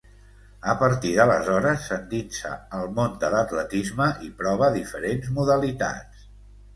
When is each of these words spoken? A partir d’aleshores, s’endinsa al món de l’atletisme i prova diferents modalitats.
A 0.71 0.73
partir 0.77 1.09
d’aleshores, 1.17 1.83
s’endinsa 1.89 2.53
al 2.77 2.89
món 2.99 3.13
de 3.23 3.29
l’atletisme 3.33 4.07
i 4.29 4.31
prova 4.39 4.71
diferents 4.77 5.29
modalitats. 5.37 6.25